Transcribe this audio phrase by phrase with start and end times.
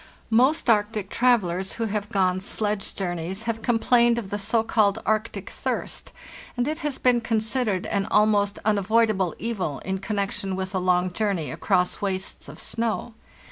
[0.31, 5.51] Most Arctic travellers who have gone sledge journeys have complained of the so called Arctic
[5.51, 6.11] thirst,
[6.57, 11.51] and it has been considered an almost unavoidable evil in connection with a long journey
[11.51, 13.13] across wastes of snow.